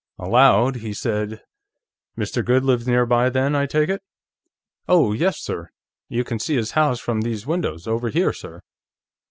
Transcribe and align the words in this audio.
Aloud, 0.17 0.77
he 0.77 0.93
said: 0.95 1.43
"Mr. 2.17 2.43
Goode 2.43 2.63
lives 2.63 2.87
nearby, 2.87 3.29
then, 3.29 3.55
I 3.55 3.67
take 3.67 3.87
it?" 3.87 4.01
"Oh, 4.87 5.13
yes, 5.13 5.37
sir. 5.39 5.69
You 6.09 6.23
can 6.23 6.39
see 6.39 6.55
his 6.55 6.71
house 6.71 6.99
from 6.99 7.21
these 7.21 7.45
windows. 7.45 7.85
Over 7.87 8.09
here, 8.09 8.33
sir." 8.33 8.61